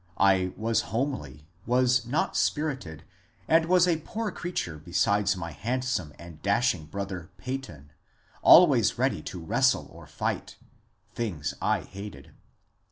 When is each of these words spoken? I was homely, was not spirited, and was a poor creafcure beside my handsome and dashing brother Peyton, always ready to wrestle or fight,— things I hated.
I 0.17 0.51
was 0.57 0.81
homely, 0.89 1.47
was 1.67 2.07
not 2.07 2.35
spirited, 2.35 3.03
and 3.47 3.67
was 3.67 3.87
a 3.87 3.99
poor 3.99 4.31
creafcure 4.31 4.83
beside 4.83 5.35
my 5.37 5.51
handsome 5.51 6.11
and 6.17 6.41
dashing 6.41 6.85
brother 6.87 7.29
Peyton, 7.37 7.91
always 8.41 8.97
ready 8.97 9.21
to 9.21 9.37
wrestle 9.39 9.87
or 9.91 10.07
fight,— 10.07 10.57
things 11.13 11.53
I 11.61 11.81
hated. 11.81 12.33